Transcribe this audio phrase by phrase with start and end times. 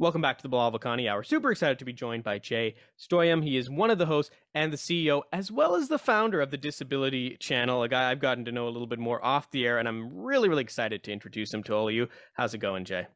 [0.00, 1.24] Welcome back to the Bilal Vakani Hour.
[1.24, 3.42] Super excited to be joined by Jay Stoyan.
[3.42, 6.52] He is one of the hosts and the CEO, as well as the founder of
[6.52, 9.66] the Disability Channel, a guy I've gotten to know a little bit more off the
[9.66, 12.08] air, and I'm really, really excited to introduce him to all of you.
[12.34, 13.08] How's it going, Jay?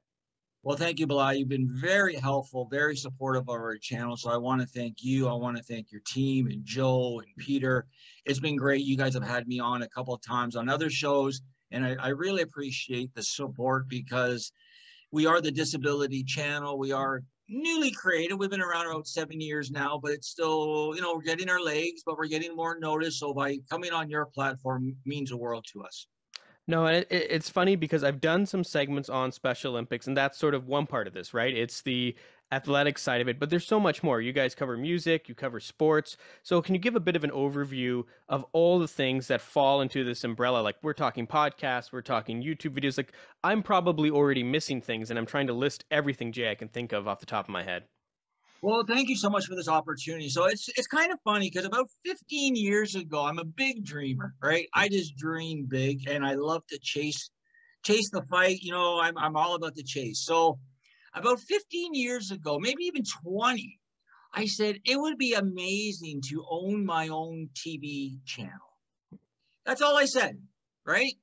[0.65, 1.35] Well, thank you, Bilal.
[1.35, 4.17] You've been very helpful, very supportive of our channel.
[4.17, 5.29] So I want to thank you.
[5.29, 7.87] I want to thank your team and Joe and Peter.
[8.25, 8.83] It's been great.
[8.83, 11.95] You guys have had me on a couple of times on other shows, and I,
[12.01, 14.51] I really appreciate the support because–
[15.13, 16.79] we are the disability channel.
[16.79, 18.35] We are newly created.
[18.35, 21.61] We've been around about seven years now, but it's still, you know, we're getting our
[21.61, 23.19] legs, but we're getting more notice.
[23.19, 26.07] So by coming on your platform means the world to us.
[26.67, 30.55] No, it, it's funny because I've done some segments on Special Olympics, and that's sort
[30.55, 31.55] of one part of this, right?
[31.55, 32.15] It's the
[32.53, 34.21] athletic side of it, but there's so much more.
[34.21, 36.17] You guys cover music, you cover sports.
[36.43, 39.81] So can you give a bit of an overview of all the things that fall
[39.81, 40.61] into this umbrella?
[40.61, 42.99] Like we're talking podcasts, we're talking YouTube videos.
[42.99, 46.69] Like I'm probably already missing things and I'm trying to list everything Jay I can
[46.69, 47.85] think of off the top of my head.
[48.61, 50.29] Well, thank you so much for this opportunity.
[50.29, 54.35] So it's it's kind of funny because about 15 years ago, I'm a big dreamer,
[54.41, 54.69] right?
[54.73, 57.31] I just dream big and I love to chase
[57.83, 58.59] chase the fight.
[58.61, 60.25] You know, I'm I'm all about the chase.
[60.25, 60.61] So
[61.15, 63.79] about 15 years ago, maybe even 20,
[64.35, 68.79] I said it would be amazing to own my own TV channel.
[69.65, 70.39] That's all I said,
[70.87, 71.15] right?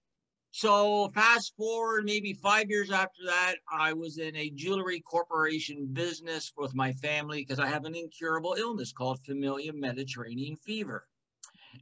[0.52, 6.52] So fast forward maybe five years after that, I was in a jewelry corporation business
[6.58, 11.08] with my family because I have an incurable illness called familial Mediterranean fever.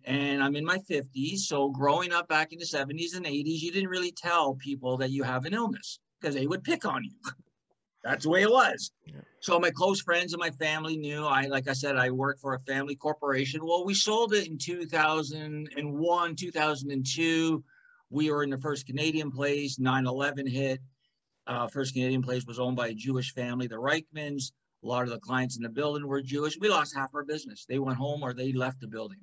[0.03, 1.39] And I'm in my 50s.
[1.39, 5.11] So growing up back in the 70s and 80s, you didn't really tell people that
[5.11, 7.15] you have an illness because they would pick on you.
[8.07, 8.91] That's the way it was.
[9.05, 9.15] Yeah.
[9.41, 11.25] So my close friends and my family knew.
[11.25, 13.65] I, like I said, I worked for a family corporation.
[13.65, 17.63] Well, we sold it in 2001, 2002.
[18.09, 19.77] We were in the first Canadian place.
[19.77, 20.79] 9/11 hit.
[21.47, 24.51] Uh, first Canadian place was owned by a Jewish family, the Reichmans.
[24.83, 26.57] A lot of the clients in the building were Jewish.
[26.59, 27.65] We lost half our business.
[27.67, 29.19] They went home or they left the building.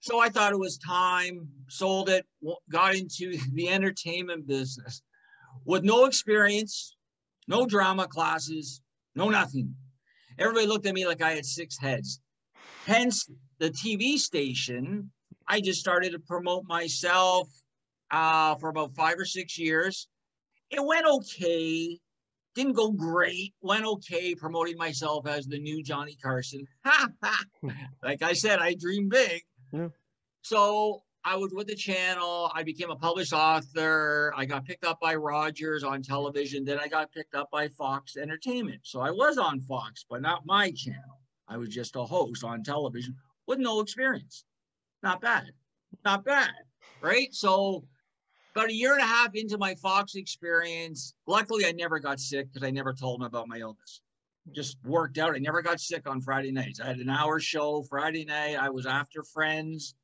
[0.00, 1.48] So I thought it was time.
[1.68, 2.26] Sold it.
[2.70, 5.02] Got into the entertainment business
[5.64, 6.95] with no experience
[7.48, 8.80] no drama classes,
[9.14, 9.74] no nothing.
[10.38, 12.20] Everybody looked at me like I had six heads.
[12.86, 15.10] Hence the TV station.
[15.48, 17.48] I just started to promote myself
[18.10, 20.08] uh, for about five or six years.
[20.70, 21.98] It went okay.
[22.54, 23.54] Didn't go great.
[23.60, 26.66] Went okay promoting myself as the new Johnny Carson.
[28.02, 29.42] like I said, I dream big.
[29.72, 29.88] Yeah.
[30.42, 32.52] So I was with the channel.
[32.54, 34.32] I became a published author.
[34.36, 36.64] I got picked up by Rogers on television.
[36.64, 38.82] Then I got picked up by Fox Entertainment.
[38.84, 41.20] So I was on Fox, but not my channel.
[41.48, 43.16] I was just a host on television
[43.48, 44.44] with no experience.
[45.02, 45.46] Not bad.
[46.04, 46.52] Not bad.
[47.00, 47.34] Right.
[47.34, 47.82] So
[48.54, 52.52] about a year and a half into my Fox experience, luckily I never got sick
[52.52, 54.00] because I never told them about my illness.
[54.52, 55.34] Just worked out.
[55.34, 56.78] I never got sick on Friday nights.
[56.78, 58.54] I had an hour show Friday night.
[58.54, 59.96] I was after friends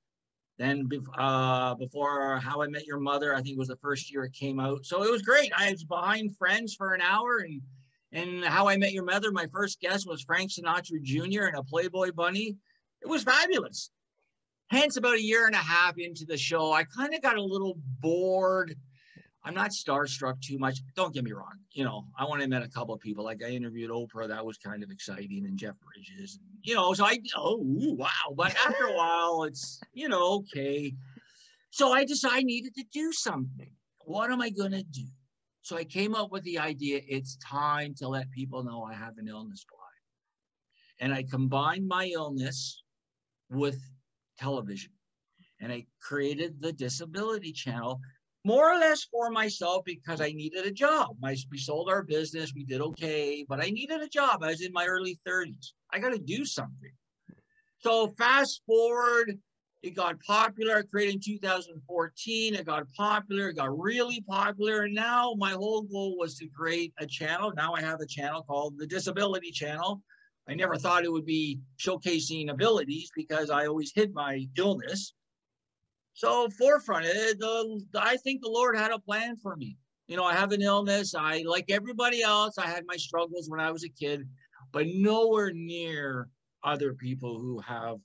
[0.63, 4.33] then uh, before How I Met Your Mother, I think was the first year it
[4.33, 4.85] came out.
[4.87, 5.53] So it was great.
[5.57, 7.61] I was behind Friends for an hour, and
[8.13, 11.45] and How I Met Your Mother, my first guest was Frank Sinatra Jr.
[11.45, 12.57] and a Playboy bunny.
[13.01, 13.91] It was fabulous.
[14.71, 17.43] Hence, about a year and a half into the show, I kind of got a
[17.43, 18.75] little bored
[19.45, 20.79] I'm not starstruck too much.
[20.95, 21.59] Don't get me wrong.
[21.73, 23.25] You know, I want to met a couple of people.
[23.25, 26.39] Like I interviewed Oprah, that was kind of exciting, and Jeff Bridges.
[26.39, 28.09] And, you know, so I oh wow.
[28.37, 30.95] But after a while, it's you know okay.
[31.71, 33.71] So I decided I needed to do something.
[34.05, 35.07] What am I gonna do?
[35.63, 37.01] So I came up with the idea.
[37.09, 42.07] It's time to let people know I have an illness blind, and I combined my
[42.15, 42.85] illness
[43.51, 43.81] with
[44.39, 44.93] television,
[45.61, 48.01] and I created the Disability Channel
[48.45, 51.17] more or less for myself because I needed a job.
[51.21, 54.43] My, we sold our business, we did okay, but I needed a job.
[54.43, 55.73] I was in my early 30s.
[55.93, 56.91] I got to do something.
[57.79, 59.39] So fast forward,
[59.83, 60.79] it got popular.
[60.79, 62.55] I created in 2014.
[62.55, 63.49] It got popular.
[63.49, 64.83] It got really popular.
[64.83, 67.53] And now my whole goal was to create a channel.
[67.57, 70.01] Now I have a channel called the Disability Channel.
[70.49, 75.15] I never thought it would be showcasing abilities because I always hid my illness.
[76.15, 79.77] So forefront, eh, it, the, I think the Lord had a plan for me.
[80.09, 81.15] You know, I have an illness.
[81.15, 84.29] I, like everybody else, I had my struggles when I was a kid,
[84.73, 86.29] but nowhere near
[86.65, 87.97] other people who have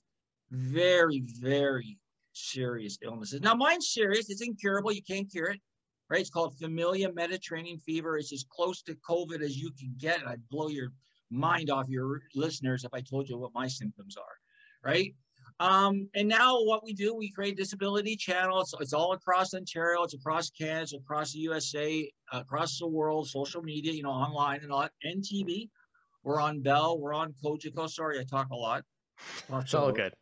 [0.50, 1.98] very, very
[2.32, 3.40] serious illnesses.
[3.40, 4.30] Now, mine's serious.
[4.30, 4.92] It's incurable.
[4.92, 5.60] You can't cure it,
[6.08, 6.20] right?
[6.20, 8.16] It's called familial Mediterranean fever.
[8.16, 10.26] It's as close to COVID as you can get.
[10.26, 10.92] I'd blow your
[11.30, 15.14] mind off your listeners if I told you what my symptoms are, right?
[15.60, 18.74] Um, and now what we do, we create disability channels.
[18.80, 23.92] It's all across Ontario, it's across Canada, across the USA, across the world, social media,
[23.92, 25.68] you know, online and that, and TV.
[26.22, 26.98] We're on Bell.
[26.98, 27.88] We're on Cogeco.
[27.88, 28.84] Sorry, I talk a lot.
[29.52, 30.12] It's all good.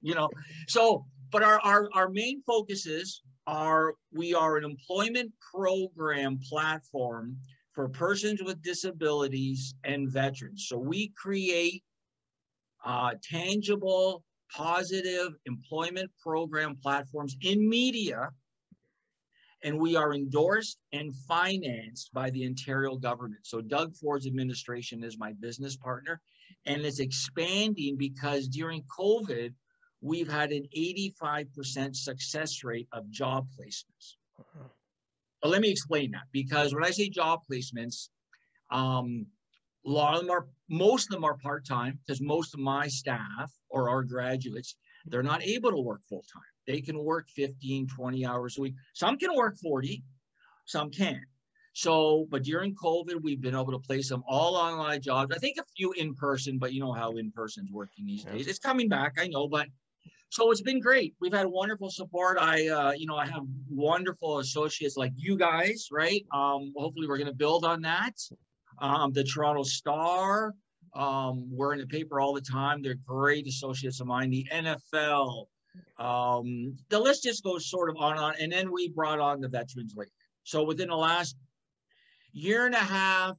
[0.00, 0.30] You know,
[0.68, 7.36] so but our, our our main focuses are we are an employment program platform
[7.74, 10.66] for persons with disabilities and veterans.
[10.68, 11.82] So we create
[12.84, 14.22] uh, tangible,
[14.54, 18.30] positive employment program platforms in media
[19.64, 23.40] and we are endorsed and financed by the Ontario government.
[23.44, 26.20] So Doug Ford's administration is my business partner,
[26.66, 29.54] and it's expanding because during COVID,
[30.02, 34.16] we've had an 85% success rate of job placements.
[35.42, 38.10] But let me explain that because when I say job placements,
[38.70, 39.26] um,
[39.86, 42.88] a lot of them are, most of them are part time because most of my
[42.88, 44.76] staff or our graduates,
[45.06, 46.42] they're not able to work full time.
[46.66, 48.74] They can work 15, 20 hours a week.
[48.94, 50.02] Some can work 40,
[50.64, 51.18] some can't.
[51.74, 55.34] So, but during COVID, we've been able to place them all online jobs.
[55.34, 58.46] I think a few in person, but you know how in person's working these days.
[58.46, 59.66] It's coming back, I know, but
[60.30, 61.14] so it's been great.
[61.20, 62.38] We've had wonderful support.
[62.40, 66.24] I, uh, you know, I have wonderful associates like you guys, right?
[66.32, 68.14] Um, hopefully, we're going to build on that.
[68.78, 70.54] Um, the Toronto Star,
[70.94, 72.82] um, we're in the paper all the time.
[72.82, 74.30] They're great associates of mine.
[74.30, 75.46] The NFL,
[75.98, 78.34] um, the list just goes sort of on and on.
[78.40, 80.08] And then we brought on the Veterans League.
[80.44, 81.36] So within the last
[82.32, 83.36] year and a half,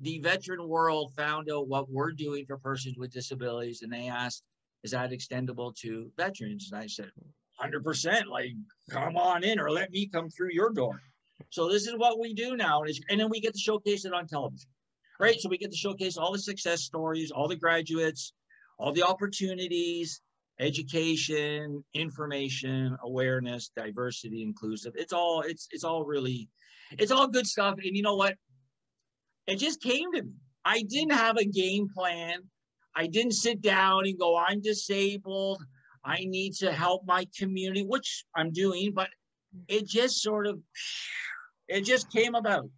[0.00, 4.44] the veteran world found out what we're doing for persons with disabilities, and they asked,
[4.84, 7.10] "Is that extendable to veterans?" And I said,
[7.60, 8.28] "100%.
[8.28, 8.52] Like,
[8.90, 11.02] come on in, or let me come through your door."
[11.50, 14.12] So this is what we do now, and, and then we get to showcase it
[14.12, 14.68] on television,
[15.20, 15.38] right?
[15.40, 18.32] So we get to showcase all the success stories, all the graduates,
[18.78, 20.20] all the opportunities,
[20.60, 24.92] education, information, awareness, diversity, inclusive.
[24.96, 26.48] It's all it's it's all really
[26.92, 27.74] it's all good stuff.
[27.82, 28.34] And you know what?
[29.46, 30.32] It just came to me.
[30.64, 32.40] I didn't have a game plan.
[32.94, 35.62] I didn't sit down and go, I'm disabled.
[36.04, 39.08] I need to help my community, which I'm doing, but
[39.68, 40.58] it just sort of
[41.68, 42.68] it just came about.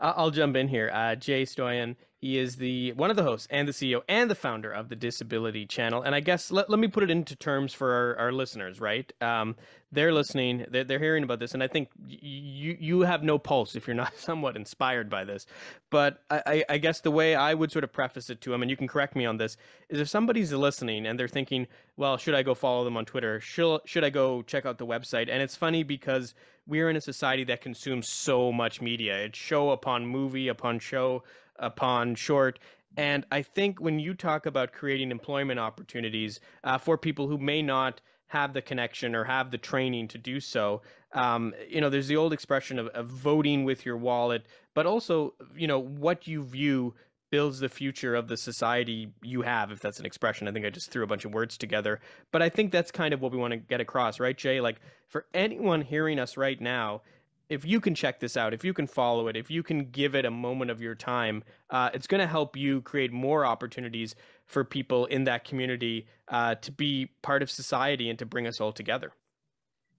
[0.00, 0.90] I'll jump in here.
[0.92, 4.34] Uh, Jay Stoyan, he is the one of the hosts and the CEO and the
[4.34, 6.02] founder of the Disability Channel.
[6.02, 9.10] And I guess let, let me put it into terms for our, our listeners, right?
[9.22, 9.56] Um,
[9.90, 13.74] they're listening, they're, they're hearing about this, and I think you you have no pulse
[13.74, 15.46] if you're not somewhat inspired by this.
[15.88, 18.70] But I, I guess the way I would sort of preface it to them, and
[18.70, 19.56] you can correct me on this,
[19.88, 21.66] is if somebody's listening and they're thinking,
[21.96, 23.40] well, should I go follow them on Twitter?
[23.40, 25.28] Should, should I go check out the website?
[25.30, 26.34] And it's funny because
[26.66, 29.16] we're in a society that consumes so much media.
[29.24, 31.24] It's show upon movie upon show
[31.60, 32.58] upon short.
[32.96, 37.62] And I think when you talk about creating employment opportunities uh, for people who may
[37.62, 42.08] not have the connection or have the training to do so, um, you know, there's
[42.08, 46.42] the old expression of, of voting with your wallet, but also, you know, what you
[46.42, 46.94] view
[47.30, 50.48] builds the future of the society you have, if that's an expression.
[50.48, 52.00] I think I just threw a bunch of words together.
[52.32, 54.60] But I think that's kind of what we want to get across, right, Jay?
[54.60, 57.02] Like for anyone hearing us right now,
[57.50, 60.14] if you can check this out, if you can follow it, if you can give
[60.14, 64.14] it a moment of your time, uh, it's going to help you create more opportunities
[64.46, 68.60] for people in that community uh, to be part of society and to bring us
[68.60, 69.12] all together.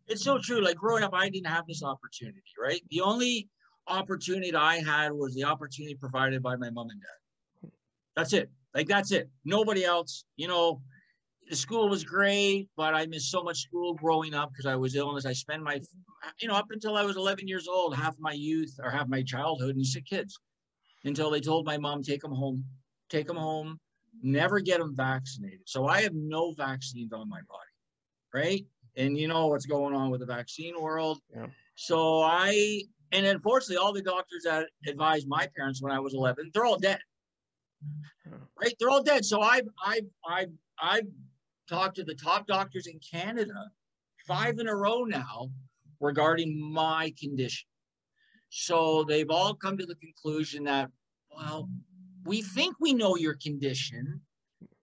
[0.08, 0.64] It's so true.
[0.64, 2.82] Like growing up, I didn't have this opportunity, right?
[2.90, 3.50] The only
[3.88, 7.70] opportunity I had was the opportunity provided by my mom and dad.
[8.16, 8.50] That's it.
[8.74, 9.30] Like that's it.
[9.44, 10.24] Nobody else.
[10.38, 10.82] You know,
[11.56, 15.26] school was great, but I missed so much school growing up because I was illness.
[15.26, 15.82] I spent my,
[16.40, 19.22] you know, up until I was 11 years old, half my youth or half my
[19.22, 20.40] childhood in sick kids,
[21.04, 22.64] until they told my mom, take them home,
[23.10, 23.80] take them home,
[24.22, 25.62] never get them vaccinated.
[25.66, 27.70] So I have no vaccines on my body,
[28.34, 28.66] right?
[28.96, 31.20] And you know what's going on with the vaccine world.
[31.34, 31.48] Yeah.
[31.76, 36.52] So I, and unfortunately, all the doctors that advised my parents when I was 11,
[36.54, 37.00] they're all dead.
[38.62, 38.74] Right?
[38.80, 39.26] They're all dead.
[39.26, 41.08] So I've, I've, I've, I've
[41.72, 43.72] talked to the top doctors in Canada
[44.28, 45.50] five in a row now
[46.00, 47.68] regarding my condition.
[48.50, 50.90] So they've all come to the conclusion that,
[51.36, 51.70] well,
[52.26, 54.22] we think we know your condition,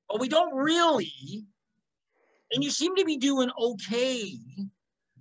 [0.08, 1.44] but we don't really.
[2.52, 4.38] And you seem to be doing okay.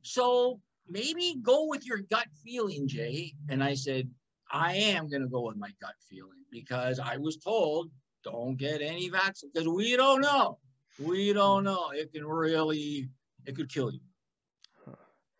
[0.04, 3.34] So maybe go with your gut feeling, Jay.
[3.50, 4.10] And I said,
[4.50, 7.92] I am going to go with my gut feeling because I was told
[8.24, 10.60] don't get any vaccine because we don't know.
[11.00, 11.92] We don't know.
[11.92, 13.10] It can really,
[13.46, 14.00] it could kill you.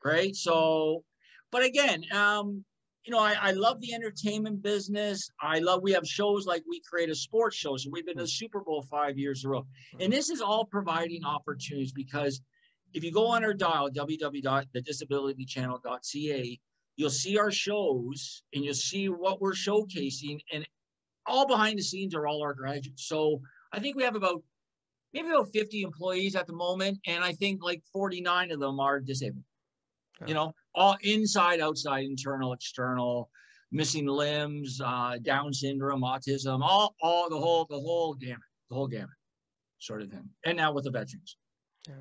[0.04, 0.36] Right.
[0.36, 1.04] So,
[1.52, 2.64] but again, um,
[3.04, 5.30] you know, I, I love the entertainment business.
[5.42, 7.78] I love, we have shows like we create a sports show.
[7.78, 9.66] So we've been to the Super Bowl five years in a row.
[10.00, 12.42] And this is all providing opportunities because
[12.94, 16.60] if you go on our dial, www.thedisabilitychannel.ca,
[16.98, 20.40] you'll see our shows and you'll see what we're showcasing.
[20.52, 20.68] And
[21.26, 23.08] all behind the scenes are all our graduates.
[23.08, 24.44] So I think we have about
[25.14, 29.00] maybe about 50 employees at the moment, and I think like 49 of them are
[29.00, 29.44] disabled.
[30.26, 33.30] You know, all inside, outside, internal, external,
[33.72, 38.88] missing limbs, uh, Down syndrome, autism, all, all the whole, the whole gamut, the whole
[38.88, 39.10] gamut,
[39.78, 40.28] sort of thing.
[40.44, 41.38] And now with the veterans.
[41.88, 41.96] Yeah.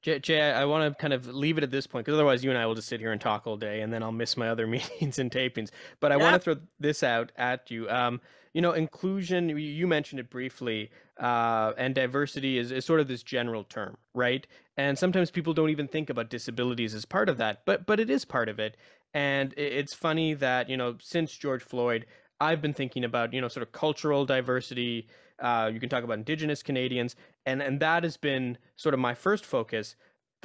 [0.00, 2.50] Jay, Jay, I want to kind of leave it at this point because otherwise you
[2.50, 4.48] and I will just sit here and talk all day, and then I'll miss my
[4.48, 5.70] other meetings and tapings.
[6.00, 6.22] But I yeah.
[6.22, 7.88] want to throw this out at you.
[7.90, 8.20] Um,
[8.54, 9.48] you know, inclusion.
[9.48, 14.46] You mentioned it briefly, uh, and diversity is, is sort of this general term, right?
[14.76, 18.10] And sometimes people don't even think about disabilities as part of that, but but it
[18.10, 18.76] is part of it.
[19.14, 22.06] And it's funny that you know, since George Floyd,
[22.40, 25.08] I've been thinking about you know, sort of cultural diversity
[25.40, 27.14] uh, you can talk about Indigenous Canadians,
[27.46, 29.96] and and that has been sort of my first focus.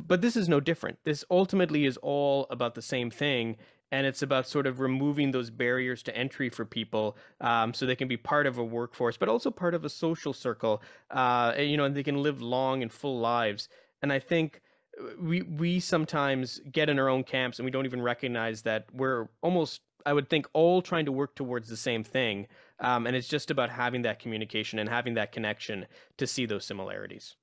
[0.08, 1.00] But this is no different.
[1.04, 3.58] This ultimately is all about the same thing,
[3.94, 7.96] and it's about sort of removing those barriers to entry for people, um, so they
[7.96, 10.82] can be part of a workforce, but also part of a social circle.
[11.12, 13.70] Uh, you know, and they can live long and full lives.
[14.02, 14.62] And I think
[15.00, 18.88] uh, we we sometimes get in our own camps and we don't even recognize that
[18.92, 22.48] we're almost I would think all trying to work towards the same thing.
[22.80, 25.86] Um, and it's just about having that communication and having that connection
[26.18, 27.36] to see those similarities.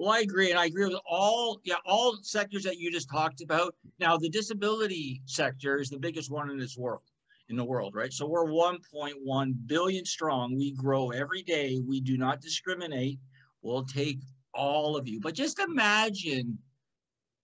[0.00, 3.42] Well, I agree, and I agree with all yeah all sectors that you just talked
[3.42, 3.74] about.
[3.98, 7.02] Now, the disability sector is the biggest one in this world,
[7.50, 8.10] in the world, right?
[8.10, 10.56] So we're 1.1 billion strong.
[10.56, 11.82] We grow every day.
[11.86, 13.18] We do not discriminate.
[13.60, 14.20] We'll take
[14.54, 15.20] all of you.
[15.20, 16.56] But just imagine,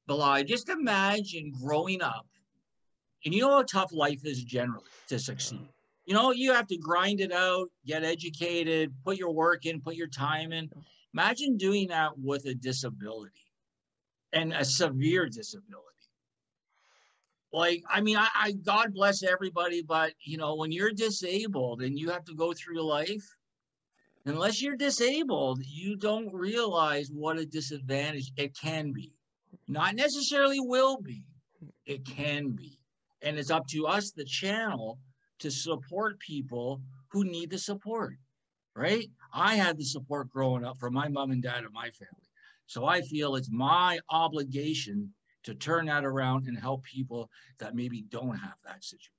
[0.06, 2.26] Bilal, just imagine growing up,
[3.26, 5.68] and you know how tough life is generally to succeed
[6.06, 9.96] you know, you have to grind it out, get educated, put your work in, put
[9.96, 10.70] your time in.
[11.16, 13.46] Imagine doing that with a disability
[14.34, 15.80] and a severe disability.
[17.54, 21.98] Like, I mean, I, I God bless everybody, but you know, when you're disabled and
[21.98, 23.24] you have to go through life,
[24.26, 29.14] unless you're disabled, you don't realize what a disadvantage it can be.
[29.68, 31.24] Not necessarily will be,
[31.86, 32.78] it can be.
[33.22, 34.98] And it's up to us, the channel,
[35.38, 38.18] to support people who need the support,
[38.74, 39.08] right?
[39.36, 42.30] I had the support growing up from my mom and dad and my family.
[42.66, 45.12] So I feel it's my obligation
[45.44, 49.12] to turn that around and help people that maybe don't have that situation.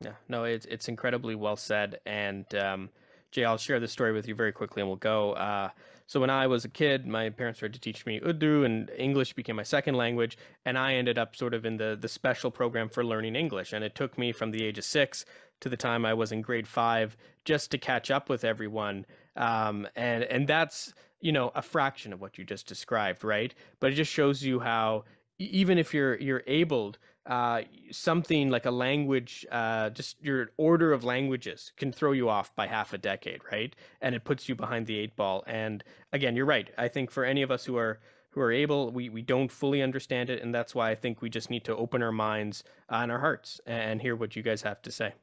[0.00, 2.00] Yeah, no, it's it's incredibly well said.
[2.06, 2.90] And um,
[3.32, 5.32] Jay, I'll share this story with you very quickly, and we'll go.
[5.32, 5.70] Uh,
[6.06, 9.32] so when I was a kid, my parents started to teach me Urdu, and English
[9.32, 10.38] became my second language.
[10.64, 13.72] And I ended up sort of in the the special program for learning English.
[13.72, 15.24] And it took me from the age of six
[15.60, 19.06] to the time I was in grade five just to catch up with everyone.
[19.36, 23.54] Um, and and that's you know a fraction of what you just described, right?
[23.80, 25.04] But it just shows you how
[25.38, 31.02] even if you're you're abled uh, something like a language, uh, just your order of
[31.02, 33.74] languages can throw you off by half a decade, right?
[34.00, 35.42] And it puts you behind the eight ball.
[35.46, 35.82] And
[36.12, 36.70] again, you're right.
[36.78, 37.98] I think for any of us who are
[38.30, 41.30] who are able, we we don't fully understand it, and that's why I think we
[41.30, 44.62] just need to open our minds uh, and our hearts and hear what you guys
[44.62, 45.14] have to say.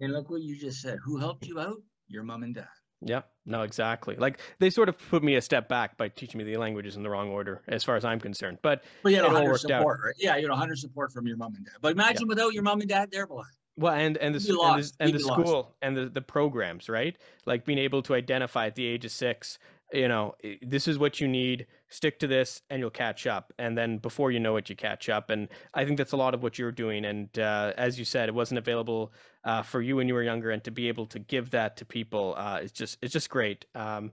[0.00, 0.98] And look what you just said.
[1.04, 1.80] Who helped you out?
[2.08, 2.68] Your mom and dad.
[3.00, 4.16] Yeah, no, exactly.
[4.16, 7.02] Like they sort of put me a step back by teaching me the languages in
[7.02, 8.58] the wrong order, as far as I'm concerned.
[8.62, 10.04] But well, you had 100 support, out.
[10.04, 10.14] right?
[10.18, 11.74] Yeah, you had 100 support from your mom and dad.
[11.80, 12.28] But imagine yeah.
[12.28, 13.44] without your mom and dad there, boy.
[13.76, 15.68] Well, and and the and the, and the school lost.
[15.82, 17.16] and the the programs, right?
[17.44, 19.58] Like being able to identify at the age of six
[19.92, 21.66] you know, this is what you need.
[21.88, 23.52] Stick to this, and you'll catch up.
[23.58, 25.30] And then before you know it, you catch up.
[25.30, 27.04] And I think that's a lot of what you're doing.
[27.04, 29.12] And uh, as you said, it wasn't available
[29.44, 31.84] uh, for you when you were younger, and to be able to give that to
[31.84, 33.66] people uh, is just it's just great.
[33.74, 34.10] Um,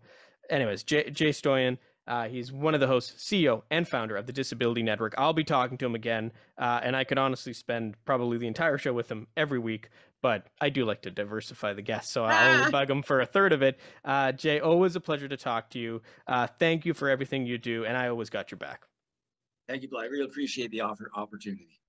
[0.50, 1.78] anyways, Jay, Jay Stoyan.
[2.12, 5.15] Uh, he's one of the hosts, CEO, and founder of the Disability Network.
[5.18, 8.77] I'll be talking to him again, uh, and I could honestly spend probably the entire
[8.77, 9.89] show with him every week
[10.22, 13.53] but I do like to diversify the guests, so I'll bug him for a third
[13.53, 13.80] of it.
[14.06, 16.03] Uh, Jay, always a pleasure to talk to you.
[16.27, 18.86] Uh, thank you for everything you do, and I always got your back.
[19.68, 20.03] Thank you, Bly.
[20.03, 21.80] I really appreciate the offer opportunity.